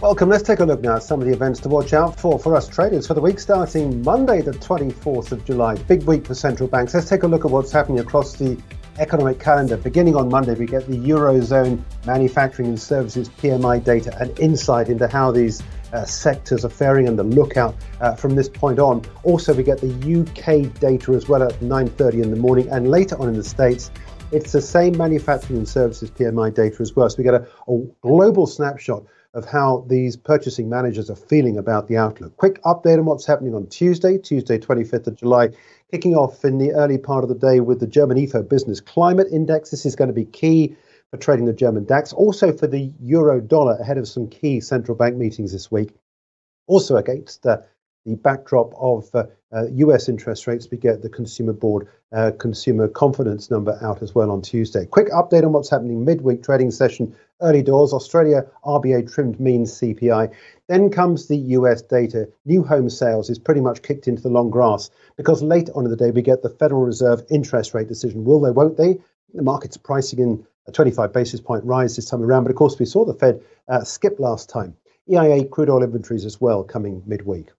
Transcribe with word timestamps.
Welcome. 0.00 0.30
Let's 0.30 0.44
take 0.44 0.60
a 0.60 0.64
look 0.64 0.80
now 0.80 0.96
at 0.96 1.02
some 1.02 1.20
of 1.20 1.26
the 1.26 1.34
events 1.34 1.60
to 1.60 1.68
watch 1.68 1.92
out 1.92 2.18
for 2.18 2.38
for 2.38 2.56
us 2.56 2.66
traders 2.66 3.06
for 3.06 3.12
the 3.12 3.20
week 3.20 3.38
starting 3.38 4.02
Monday, 4.02 4.40
the 4.40 4.52
24th 4.52 5.30
of 5.30 5.44
July. 5.44 5.74
Big 5.74 6.04
week 6.04 6.26
for 6.26 6.34
central 6.34 6.70
banks. 6.70 6.94
Let's 6.94 7.06
take 7.06 7.22
a 7.22 7.26
look 7.26 7.44
at 7.44 7.50
what's 7.50 7.70
happening 7.70 7.98
across 7.98 8.32
the 8.32 8.58
economic 8.98 9.38
calendar. 9.38 9.76
Beginning 9.76 10.16
on 10.16 10.30
Monday, 10.30 10.54
we 10.54 10.64
get 10.64 10.86
the 10.86 10.96
Eurozone 10.96 11.82
manufacturing 12.06 12.68
and 12.68 12.80
services 12.80 13.28
PMI 13.28 13.84
data 13.84 14.16
and 14.18 14.36
insight 14.38 14.88
into 14.88 15.06
how 15.06 15.30
these 15.32 15.62
uh, 15.92 16.06
sectors 16.06 16.64
are 16.64 16.70
faring 16.70 17.06
and 17.06 17.18
the 17.18 17.24
lookout 17.24 17.76
uh, 18.00 18.14
from 18.14 18.34
this 18.34 18.48
point 18.48 18.78
on. 18.78 19.04
Also, 19.24 19.52
we 19.52 19.62
get 19.62 19.82
the 19.82 19.92
UK 19.92 20.80
data 20.80 21.12
as 21.12 21.28
well 21.28 21.42
at 21.42 21.60
9:30 21.60 22.22
in 22.22 22.30
the 22.30 22.36
morning, 22.36 22.70
and 22.70 22.90
later 22.90 23.20
on 23.20 23.28
in 23.28 23.34
the 23.34 23.44
States, 23.44 23.90
it's 24.32 24.52
the 24.52 24.62
same 24.62 24.96
manufacturing 24.96 25.58
and 25.58 25.68
services 25.68 26.10
PMI 26.10 26.54
data 26.54 26.76
as 26.80 26.96
well. 26.96 27.10
So 27.10 27.18
we 27.18 27.24
get 27.24 27.34
a, 27.34 27.46
a 27.68 27.82
global 28.00 28.46
snapshot 28.46 29.04
of 29.34 29.44
how 29.44 29.84
these 29.88 30.16
purchasing 30.16 30.68
managers 30.68 31.08
are 31.08 31.16
feeling 31.16 31.56
about 31.56 31.86
the 31.86 31.96
outlook. 31.96 32.36
Quick 32.36 32.60
update 32.64 32.98
on 32.98 33.04
what's 33.04 33.26
happening 33.26 33.54
on 33.54 33.66
Tuesday, 33.68 34.18
Tuesday, 34.18 34.58
25th 34.58 35.06
of 35.06 35.16
July, 35.16 35.50
kicking 35.90 36.16
off 36.16 36.44
in 36.44 36.58
the 36.58 36.72
early 36.72 36.98
part 36.98 37.22
of 37.22 37.28
the 37.28 37.36
day 37.36 37.60
with 37.60 37.78
the 37.78 37.86
German 37.86 38.16
IFO 38.16 38.48
Business 38.48 38.80
Climate 38.80 39.28
Index. 39.30 39.70
This 39.70 39.86
is 39.86 39.94
going 39.94 40.08
to 40.08 40.14
be 40.14 40.24
key 40.24 40.76
for 41.10 41.16
trading 41.16 41.44
the 41.44 41.52
German 41.52 41.84
DAX, 41.84 42.12
also 42.12 42.52
for 42.52 42.66
the 42.66 42.92
euro 43.00 43.40
dollar 43.40 43.76
ahead 43.80 43.98
of 43.98 44.08
some 44.08 44.28
key 44.28 44.60
central 44.60 44.96
bank 44.96 45.16
meetings 45.16 45.52
this 45.52 45.70
week. 45.70 45.92
Also 46.66 46.96
against 46.96 47.46
uh, 47.46 47.58
the 48.04 48.16
backdrop 48.16 48.72
of 48.76 49.08
uh, 49.14 49.24
uh, 49.52 49.66
US 49.68 50.08
interest 50.08 50.46
rates, 50.46 50.68
we 50.70 50.78
get 50.78 51.02
the 51.02 51.08
Consumer 51.08 51.52
Board 51.52 51.88
uh, 52.12 52.32
consumer 52.38 52.88
confidence 52.88 53.50
number 53.50 53.78
out 53.82 54.02
as 54.02 54.14
well 54.14 54.30
on 54.30 54.42
Tuesday. 54.42 54.84
Quick 54.86 55.08
update 55.10 55.44
on 55.44 55.52
what's 55.52 55.70
happening 55.70 56.04
midweek 56.04 56.42
trading 56.42 56.70
session, 56.70 57.14
early 57.40 57.62
doors. 57.62 57.92
Australia 57.92 58.46
RBA 58.64 59.12
trimmed 59.12 59.38
mean 59.38 59.64
CPI. 59.64 60.32
Then 60.68 60.90
comes 60.90 61.28
the 61.28 61.36
US 61.36 61.82
data. 61.82 62.28
New 62.44 62.62
home 62.62 62.90
sales 62.90 63.30
is 63.30 63.38
pretty 63.38 63.60
much 63.60 63.82
kicked 63.82 64.08
into 64.08 64.22
the 64.22 64.28
long 64.28 64.50
grass 64.50 64.90
because 65.16 65.42
later 65.42 65.72
on 65.74 65.84
in 65.84 65.90
the 65.90 65.96
day 65.96 66.10
we 66.10 66.22
get 66.22 66.42
the 66.42 66.50
Federal 66.50 66.82
Reserve 66.82 67.22
interest 67.30 67.74
rate 67.74 67.88
decision. 67.88 68.24
Will 68.24 68.40
they, 68.40 68.50
won't 68.50 68.76
they? 68.76 68.98
The 69.34 69.42
market's 69.42 69.76
pricing 69.76 70.18
in 70.18 70.46
a 70.66 70.72
25 70.72 71.12
basis 71.12 71.40
point 71.40 71.64
rise 71.64 71.96
this 71.96 72.06
time 72.06 72.22
around, 72.22 72.44
but 72.44 72.50
of 72.50 72.56
course 72.56 72.78
we 72.78 72.86
saw 72.86 73.04
the 73.04 73.14
Fed 73.14 73.40
uh, 73.68 73.84
skip 73.84 74.18
last 74.18 74.48
time. 74.48 74.74
EIA 75.08 75.44
crude 75.44 75.70
oil 75.70 75.82
inventories 75.82 76.24
as 76.24 76.40
well 76.40 76.62
coming 76.62 77.02
midweek. 77.06 77.50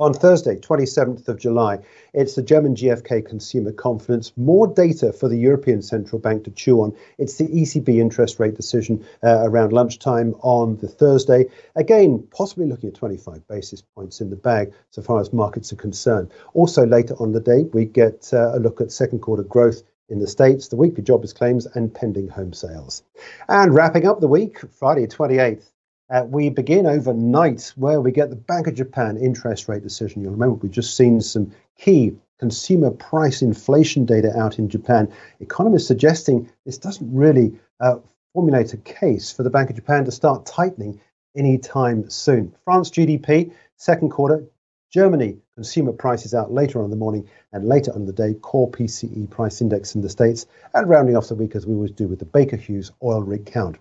On 0.00 0.14
Thursday, 0.14 0.54
27th 0.54 1.26
of 1.26 1.40
July, 1.40 1.80
it's 2.14 2.36
the 2.36 2.42
German 2.42 2.76
GfK 2.76 3.26
consumer 3.26 3.72
confidence. 3.72 4.30
More 4.36 4.68
data 4.68 5.12
for 5.12 5.28
the 5.28 5.36
European 5.36 5.82
Central 5.82 6.20
Bank 6.20 6.44
to 6.44 6.52
chew 6.52 6.82
on. 6.82 6.94
It's 7.18 7.34
the 7.34 7.48
ECB 7.48 7.98
interest 7.98 8.38
rate 8.38 8.54
decision 8.54 9.04
uh, 9.24 9.40
around 9.42 9.72
lunchtime 9.72 10.36
on 10.38 10.76
the 10.76 10.86
Thursday. 10.86 11.46
Again, 11.74 12.24
possibly 12.30 12.66
looking 12.66 12.90
at 12.90 12.94
25 12.94 13.48
basis 13.48 13.82
points 13.82 14.20
in 14.20 14.30
the 14.30 14.36
bag 14.36 14.72
so 14.90 15.02
far 15.02 15.20
as 15.20 15.32
markets 15.32 15.72
are 15.72 15.76
concerned. 15.76 16.30
Also, 16.54 16.86
later 16.86 17.14
on 17.18 17.32
the 17.32 17.40
day, 17.40 17.64
we 17.72 17.84
get 17.84 18.30
uh, 18.32 18.56
a 18.56 18.60
look 18.60 18.80
at 18.80 18.92
second 18.92 19.18
quarter 19.18 19.42
growth 19.42 19.82
in 20.08 20.20
the 20.20 20.28
States, 20.28 20.68
the 20.68 20.76
weekly 20.76 21.02
jobless 21.02 21.32
claims, 21.32 21.66
and 21.66 21.92
pending 21.92 22.28
home 22.28 22.52
sales. 22.52 23.02
And 23.48 23.74
wrapping 23.74 24.06
up 24.06 24.20
the 24.20 24.28
week, 24.28 24.60
Friday 24.70 25.08
28th, 25.08 25.64
uh, 26.10 26.24
we 26.26 26.48
begin 26.48 26.86
overnight 26.86 27.72
where 27.76 28.00
we 28.00 28.10
get 28.10 28.30
the 28.30 28.36
Bank 28.36 28.66
of 28.66 28.74
Japan 28.74 29.16
interest 29.18 29.68
rate 29.68 29.82
decision. 29.82 30.22
You'll 30.22 30.32
remember 30.32 30.54
we've 30.54 30.70
just 30.70 30.96
seen 30.96 31.20
some 31.20 31.52
key 31.76 32.16
consumer 32.38 32.90
price 32.90 33.42
inflation 33.42 34.06
data 34.06 34.36
out 34.38 34.58
in 34.58 34.68
Japan. 34.68 35.12
Economists 35.40 35.86
suggesting 35.86 36.50
this 36.64 36.78
doesn't 36.78 37.14
really 37.14 37.58
uh, 37.80 37.96
formulate 38.32 38.72
a 38.72 38.78
case 38.78 39.32
for 39.32 39.42
the 39.42 39.50
Bank 39.50 39.70
of 39.70 39.76
Japan 39.76 40.04
to 40.04 40.12
start 40.12 40.46
tightening 40.46 41.00
anytime 41.36 42.08
soon. 42.08 42.54
France 42.64 42.90
GDP, 42.90 43.52
second 43.76 44.10
quarter. 44.10 44.44
Germany 44.90 45.36
consumer 45.54 45.92
prices 45.92 46.32
out 46.32 46.50
later 46.50 46.78
on 46.78 46.86
in 46.86 46.90
the 46.90 46.96
morning 46.96 47.28
and 47.52 47.68
later 47.68 47.92
on 47.92 48.06
the 48.06 48.12
day, 48.12 48.32
core 48.32 48.70
PCE 48.70 49.28
price 49.28 49.60
index 49.60 49.94
in 49.94 50.00
the 50.00 50.08
States, 50.08 50.46
and 50.72 50.88
rounding 50.88 51.14
off 51.14 51.28
the 51.28 51.34
week 51.34 51.54
as 51.54 51.66
we 51.66 51.74
always 51.74 51.90
do 51.90 52.08
with 52.08 52.18
the 52.18 52.24
Baker 52.24 52.56
Hughes 52.56 52.90
oil 53.02 53.22
rig 53.22 53.44
count. 53.44 53.76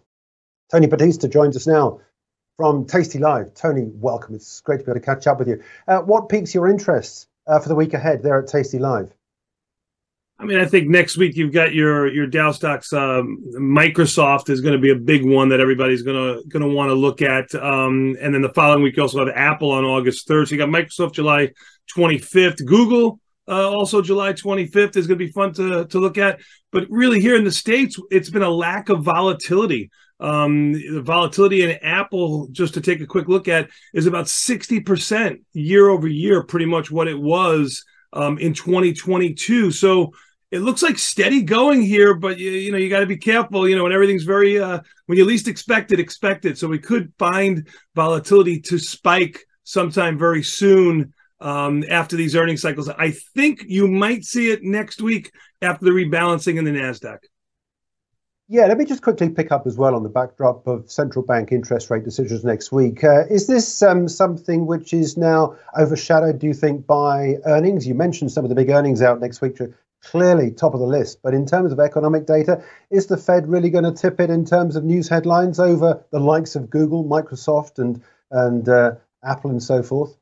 Tony 0.70 0.88
Battista 0.88 1.30
joins 1.30 1.56
us 1.56 1.66
now 1.66 2.02
from 2.58 2.86
tastylive. 2.86 3.54
Tony, 3.56 3.84
welcome. 3.94 4.36
It's 4.36 4.62
great 4.62 4.80
to 4.80 4.84
be 4.84 4.92
able 4.92 5.00
to 5.00 5.06
catch 5.06 5.28
up 5.28 5.40
with 5.40 5.48
you. 5.48 5.64
Uh, 5.88 6.00
what 6.00 6.28
piques 6.28 6.54
your 6.54 6.68
interest 6.68 7.28
uh, 7.46 7.60
for 7.60 7.70
the 7.70 7.76
week 7.76 7.94
ahead 7.94 8.24
there 8.24 8.40
at 8.40 8.50
tastylive? 8.50 9.12
I 10.40 10.46
mean, 10.46 10.60
I 10.60 10.66
think 10.66 10.88
next 10.88 11.18
week 11.18 11.36
you've 11.36 11.54
got 11.54 11.74
your 11.74 12.08
your 12.08 12.28
Dow 12.28 12.52
stocks. 12.52 12.94
Um, 12.94 13.44
Microsoft 13.56 14.52
is 14.52 14.62
going 14.62 14.74
to 14.74 14.80
be 14.80 14.92
a 14.92 14.96
big 14.96 15.26
one 15.26 15.50
that 15.50 15.60
everybody's 15.60 16.04
going 16.04 16.18
to 16.18 16.48
going 16.48 16.62
to 16.62 16.76
want 16.76 16.90
to 16.90 16.94
look 16.94 17.24
at. 17.24 17.54
Um, 17.56 18.16
and 18.22 18.36
then 18.36 18.44
the 18.44 18.54
following 18.54 18.84
week 18.84 18.98
you 18.98 19.04
also 19.04 19.26
have 19.26 19.36
Apple 19.36 19.72
on 19.72 19.84
August 19.84 20.28
third. 20.28 20.48
So 20.48 20.54
you 20.54 20.60
got 20.60 20.70
Microsoft 20.70 21.14
July 21.14 21.54
twenty 21.88 22.20
fifth. 22.20 22.64
Google 22.64 23.20
uh, 23.48 23.68
also 23.68 24.04
July 24.04 24.34
twenty 24.34 24.68
fifth 24.68 24.96
is 24.96 25.08
going 25.08 25.18
to 25.18 25.26
be 25.26 25.32
fun 25.32 25.54
to 25.54 25.86
to 25.86 26.00
look 26.00 26.20
at. 26.20 26.40
But 26.72 26.86
really, 26.88 27.20
here 27.20 27.36
in 27.36 27.44
the 27.44 27.52
states, 27.52 28.00
it's 28.12 28.30
been 28.30 28.44
a 28.44 28.50
lack 28.50 28.90
of 28.90 29.04
volatility. 29.04 29.90
Um, 30.20 30.74
the 30.74 31.02
volatility 31.02 31.64
in 31.64 31.78
Apple, 31.84 32.48
just 32.52 32.74
to 32.74 32.82
take 32.82 33.02
a 33.02 33.08
quick 33.08 33.28
look 33.28 33.48
at, 33.48 33.70
is 33.94 34.08
about 34.08 34.26
60% 34.26 35.42
year 35.54 35.90
over 35.90 36.08
year, 36.08 36.44
pretty 36.44 36.66
much 36.66 36.90
what 36.90 37.08
it 37.08 37.20
was 37.20 37.84
um, 38.14 38.38
in 38.40 38.54
2022. 38.54 39.72
So 39.72 40.14
it 40.50 40.60
looks 40.60 40.82
like 40.82 40.98
steady 40.98 41.44
going 41.44 41.82
here, 41.82 42.16
but 42.16 42.40
you, 42.40 42.50
you 42.52 42.72
know, 42.72 42.78
you 42.78 42.90
got 42.90 43.02
to 43.02 43.06
be 43.06 43.18
careful, 43.18 43.68
you 43.68 43.76
know, 43.76 43.84
when 43.84 43.92
everything's 43.92 44.24
very, 44.24 44.60
uh, 44.60 44.80
when 45.06 45.18
you 45.18 45.26
least 45.26 45.48
expect 45.48 45.92
it, 45.92 46.00
expect 46.00 46.46
it. 46.46 46.58
So 46.58 46.68
we 46.68 46.80
could 46.80 47.14
find 47.20 47.68
volatility 47.96 48.60
to 48.62 48.80
spike 48.80 49.46
sometime 49.64 50.18
very 50.18 50.44
soon 50.44 51.14
um, 51.40 51.84
after 51.90 52.16
these 52.16 52.36
earnings 52.36 52.62
cycles. 52.62 52.90
I 52.90 53.12
think 53.36 53.64
you 53.68 53.88
might 53.88 54.24
see 54.24 54.52
it 54.52 54.64
next 54.64 55.02
week 55.02 55.32
after 55.62 55.86
the 55.86 55.92
rebalancing 55.92 56.58
in 56.58 56.64
the 56.64 56.72
NASDAQ. 56.72 57.18
Yeah, 58.50 58.68
let 58.68 58.78
me 58.78 58.86
just 58.86 59.02
quickly 59.02 59.30
pick 59.30 59.52
up 59.52 59.68
as 59.68 59.76
well 59.78 59.94
on 59.94 60.04
the 60.04 60.10
backdrop 60.10 60.68
of 60.68 60.90
central 60.90 61.26
bank 61.26 61.52
interest 61.52 61.90
rate 61.90 62.06
decisions 62.06 62.46
next 62.46 62.72
week. 62.72 63.04
Uh, 63.04 63.26
is 63.30 63.46
this 63.46 63.82
um, 63.82 64.08
something 64.08 64.66
which 64.66 64.94
is 64.94 65.18
now 65.18 65.58
overshadowed, 65.78 66.40
do 66.40 66.48
you 66.48 66.54
think, 66.54 66.88
by 66.88 67.36
earnings? 67.46 67.86
You 67.86 67.94
mentioned 67.94 68.32
some 68.32 68.46
of 68.46 68.50
the 68.50 68.56
big 68.56 68.70
earnings 68.70 69.02
out 69.02 69.20
next 69.20 69.42
week, 69.42 69.58
clearly 70.02 70.52
top 70.52 70.74
of 70.74 70.80
the 70.80 70.86
list. 70.86 71.20
But 71.22 71.34
in 71.34 71.46
terms 71.46 71.74
of 71.74 71.80
economic 71.82 72.26
data, 72.26 72.64
is 72.90 73.08
the 73.08 73.18
Fed 73.18 73.50
really 73.50 73.70
going 73.70 73.84
to 73.84 73.92
tip 73.92 74.22
it 74.22 74.30
in 74.30 74.46
terms 74.46 74.78
of 74.78 74.86
news 74.86 75.10
headlines 75.10 75.60
over 75.60 76.02
the 76.12 76.20
likes 76.20 76.56
of 76.56 76.70
Google, 76.70 77.04
Microsoft, 77.04 77.80
and 77.80 78.02
and 78.32 78.70
uh, 78.70 78.92
Apple 79.26 79.52
and 79.52 79.62
so 79.62 79.84
forth? 79.84 80.16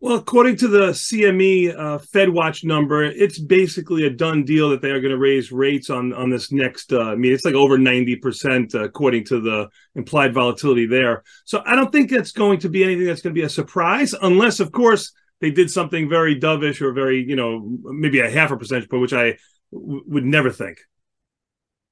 Well, 0.00 0.14
according 0.14 0.56
to 0.58 0.68
the 0.68 0.90
CME 0.90 1.74
uh, 1.76 1.98
FedWatch 1.98 2.62
number, 2.62 3.02
it's 3.02 3.40
basically 3.40 4.06
a 4.06 4.10
done 4.10 4.44
deal 4.44 4.70
that 4.70 4.80
they 4.80 4.90
are 4.90 5.00
going 5.00 5.10
to 5.10 5.18
raise 5.18 5.50
rates 5.50 5.90
on 5.90 6.12
on 6.12 6.30
this 6.30 6.52
next. 6.52 6.92
Uh, 6.92 7.00
I 7.00 7.14
mean, 7.16 7.32
it's 7.32 7.44
like 7.44 7.54
over 7.56 7.76
ninety 7.76 8.14
percent 8.14 8.76
uh, 8.76 8.84
according 8.84 9.24
to 9.24 9.40
the 9.40 9.68
implied 9.96 10.32
volatility 10.34 10.86
there. 10.86 11.24
So 11.44 11.62
I 11.66 11.74
don't 11.74 11.90
think 11.90 12.10
that's 12.10 12.30
going 12.30 12.60
to 12.60 12.68
be 12.68 12.84
anything 12.84 13.06
that's 13.06 13.22
going 13.22 13.34
to 13.34 13.40
be 13.40 13.44
a 13.44 13.48
surprise, 13.48 14.14
unless, 14.22 14.60
of 14.60 14.70
course, 14.70 15.12
they 15.40 15.50
did 15.50 15.68
something 15.68 16.08
very 16.08 16.38
dovish 16.38 16.80
or 16.80 16.92
very, 16.92 17.24
you 17.24 17.34
know, 17.34 17.78
maybe 17.82 18.20
a 18.20 18.30
half 18.30 18.52
a 18.52 18.56
percentage 18.56 18.88
point, 18.88 19.02
which 19.02 19.12
I 19.12 19.36
w- 19.72 20.04
would 20.06 20.24
never 20.24 20.50
think. 20.52 20.78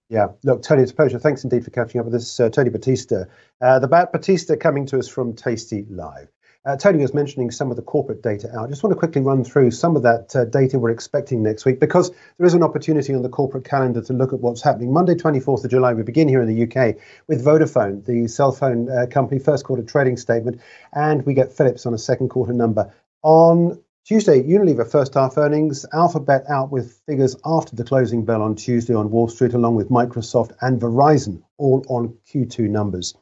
Yeah, 0.08 0.28
look, 0.44 0.62
Tony, 0.62 0.82
it's 0.82 0.92
a 0.92 0.94
pleasure. 0.94 1.18
Thanks 1.18 1.42
indeed 1.42 1.64
for 1.64 1.70
catching 1.70 2.00
up 2.00 2.06
with 2.06 2.14
us, 2.14 2.38
uh, 2.38 2.50
Tony 2.50 2.70
Battista. 2.70 3.26
Uh, 3.60 3.80
the 3.80 3.88
Bat 3.88 4.12
Battista 4.12 4.56
coming 4.56 4.86
to 4.86 4.98
us 5.00 5.08
from 5.08 5.32
tastylive. 5.32 6.28
Uh, 6.66 6.76
Tony 6.76 6.98
was 6.98 7.14
mentioning 7.14 7.52
some 7.52 7.70
of 7.70 7.76
the 7.76 7.82
corporate 7.82 8.24
data 8.24 8.50
out. 8.58 8.64
I 8.64 8.68
just 8.68 8.82
want 8.82 8.90
to 8.90 8.98
quickly 8.98 9.22
run 9.22 9.44
through 9.44 9.70
some 9.70 9.94
of 9.94 10.02
that 10.02 10.34
uh, 10.34 10.44
data 10.46 10.80
we're 10.80 10.90
expecting 10.90 11.40
next 11.40 11.64
week 11.64 11.78
because 11.78 12.10
there 12.38 12.46
is 12.46 12.54
an 12.54 12.64
opportunity 12.64 13.14
on 13.14 13.22
the 13.22 13.28
corporate 13.28 13.64
calendar 13.64 14.02
to 14.02 14.12
look 14.12 14.32
at 14.32 14.40
what's 14.40 14.62
happening. 14.62 14.92
Monday, 14.92 15.14
24th 15.14 15.62
of 15.62 15.70
July, 15.70 15.92
we 15.94 16.02
begin 16.02 16.26
here 16.26 16.42
in 16.42 16.48
the 16.48 16.64
UK 16.64 16.96
with 17.28 17.44
Vodafone, 17.44 18.04
the 18.04 18.26
cell 18.26 18.50
phone 18.50 18.90
uh, 18.90 19.06
company, 19.06 19.38
first 19.38 19.64
quarter 19.64 19.84
trading 19.84 20.16
statement, 20.16 20.60
and 20.92 21.24
we 21.24 21.34
get 21.34 21.52
Philips 21.52 21.86
on 21.86 21.94
a 21.94 21.98
second 21.98 22.30
quarter 22.30 22.52
number. 22.52 22.92
On 23.22 23.80
Tuesday, 24.04 24.42
Unilever 24.42 24.90
first 24.90 25.14
half 25.14 25.38
earnings, 25.38 25.86
Alphabet 25.92 26.42
out 26.50 26.72
with 26.72 27.00
figures 27.06 27.36
after 27.44 27.76
the 27.76 27.84
closing 27.84 28.24
bell 28.24 28.42
on 28.42 28.56
Tuesday 28.56 28.94
on 28.94 29.12
Wall 29.12 29.28
Street, 29.28 29.54
along 29.54 29.76
with 29.76 29.88
Microsoft 29.88 30.50
and 30.60 30.80
Verizon, 30.80 31.40
all 31.58 31.84
on 31.88 32.16
Q2 32.28 32.68
numbers. 32.68 33.14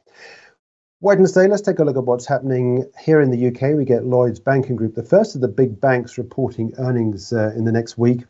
Wednesday, 1.01 1.47
let's 1.47 1.61
take 1.61 1.79
a 1.79 1.83
look 1.83 1.97
at 1.97 2.05
what's 2.05 2.25
happening 2.25 2.89
here 2.97 3.19
in 3.19 3.29
the 3.29 3.47
UK. 3.47 3.75
We 3.75 3.83
get 3.83 4.05
Lloyds 4.05 4.39
Banking 4.39 4.77
Group, 4.77 4.95
the 4.95 5.03
first 5.03 5.35
of 5.35 5.41
the 5.41 5.47
big 5.49 5.81
banks 5.81 6.17
reporting 6.17 6.73
earnings 6.77 7.33
uh, 7.33 7.51
in 7.53 7.65
the 7.65 7.71
next 7.73 7.97
week. 7.97 8.23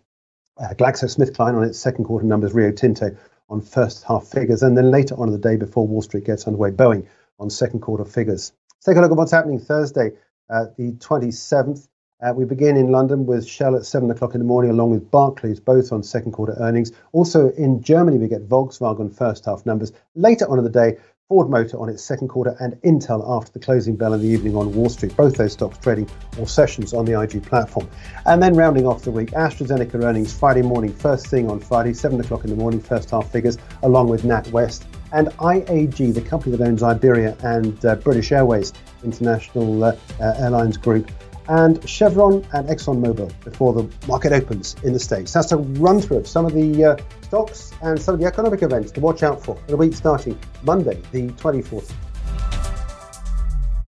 Uh, 0.57 0.73
GlaxoSmithKline 0.73 1.56
on 1.56 1.63
its 1.63 1.77
second 1.77 2.06
quarter 2.06 2.25
numbers, 2.25 2.53
Rio 2.53 2.71
Tinto 2.71 3.15
on 3.50 3.62
first 3.62 4.03
half 4.03 4.25
figures, 4.25 4.63
and 4.63 4.75
then 4.75 4.89
later 4.89 5.13
on 5.15 5.27
in 5.27 5.31
the 5.31 5.38
day 5.38 5.57
before 5.57 5.88
Wall 5.88 6.01
Street 6.01 6.25
gets 6.25 6.47
underway, 6.47 6.71
Boeing 6.71 7.06
on 7.39 7.51
second 7.51 7.81
quarter 7.81 8.03
figures. 8.03 8.51
Let's 8.73 8.85
take 8.85 8.97
a 8.97 9.01
look 9.01 9.11
at 9.11 9.18
what's 9.18 9.31
happening 9.31 9.59
Thursday, 9.59 10.13
uh, 10.50 10.65
the 10.75 10.94
27th. 10.94 11.88
Uh, 12.23 12.33
we 12.33 12.45
begin 12.45 12.77
in 12.77 12.91
London 12.91 13.27
with 13.27 13.45
Shell 13.45 13.75
at 13.75 13.85
7 13.85 14.09
o'clock 14.09 14.33
in 14.33 14.39
the 14.39 14.45
morning, 14.45 14.71
along 14.71 14.89
with 14.89 15.11
Barclays, 15.11 15.59
both 15.59 15.91
on 15.91 16.01
second 16.01 16.31
quarter 16.31 16.56
earnings. 16.59 16.94
Also 17.11 17.51
in 17.51 17.83
Germany, 17.83 18.18
we 18.18 18.27
get 18.27 18.50
Volkswagen 18.50 19.15
first 19.15 19.45
half 19.45 19.65
numbers. 19.68 19.91
Later 20.15 20.50
on 20.50 20.57
in 20.57 20.63
the 20.63 20.69
day, 20.71 20.97
Ford 21.27 21.50
Motor 21.50 21.80
on 21.80 21.89
its 21.89 22.04
second 22.04 22.27
quarter, 22.27 22.56
and 22.60 22.75
Intel 22.83 23.25
after 23.27 23.51
the 23.51 23.57
closing 23.57 23.95
bell 23.95 24.13
in 24.13 24.22
the 24.22 24.27
evening 24.27 24.56
on 24.56 24.72
Wall 24.72 24.89
Street. 24.89 25.18
Both 25.18 25.38
those 25.38 25.54
stocks 25.54 25.80
trading 25.80 26.07
all 26.38 26.45
sessions 26.45 26.94
on 26.94 27.04
the 27.04 27.19
IG 27.19 27.44
platform. 27.44 27.89
And 28.27 28.44
then 28.44 28.54
rounding 28.54 28.86
off 28.86 29.01
the 29.01 29.10
week, 29.10 29.31
AstraZeneca 29.31 30.04
earnings 30.04 30.38
Friday 30.38 30.62
morning, 30.62 30.94
first 30.94 31.25
thing 31.25 31.50
on 31.50 31.60
Friday, 31.60 31.94
7 31.94 32.19
o'clock 32.19 32.44
in 32.44 32.51
the 32.51 32.56
morning, 32.56 32.80
first 32.80 33.10
half 33.10 33.31
figures, 33.31 33.57
along 33.81 34.07
with 34.10 34.22
NatWest. 34.22 34.83
And 35.13 35.30
IAG, 35.30 36.13
the 36.13 36.22
company 36.22 36.56
that 36.56 36.63
owns 36.63 36.83
Iberia 36.83 37.36
and 37.42 37.83
uh, 37.83 37.95
British 37.95 38.31
Airways 38.31 38.71
International 39.04 39.83
uh, 39.83 39.98
uh, 40.19 40.36
Airlines 40.38 40.78
Group, 40.78 41.10
and 41.47 41.88
Chevron 41.88 42.45
and 42.53 42.68
ExxonMobil 42.69 43.31
before 43.44 43.74
the 43.74 43.89
market 44.07 44.31
opens 44.31 44.75
in 44.83 44.94
the 44.94 45.00
States. 45.00 45.33
That's 45.33 45.51
a 45.51 45.57
run 45.57 46.01
through 46.01 46.18
of 46.18 46.27
some 46.27 46.45
of 46.45 46.53
the 46.53 46.83
uh, 46.83 46.97
stocks 47.21 47.71
and 47.81 48.01
some 48.01 48.15
of 48.15 48.19
the 48.19 48.25
economic 48.25 48.62
events 48.62 48.92
to 48.94 49.00
watch 49.00 49.24
out 49.24 49.44
for 49.44 49.56
for 49.56 49.68
the 49.68 49.77
week 49.77 49.94
starting 49.94 50.38
Monday, 50.63 51.01
the 51.12 51.30
24th 51.30 51.94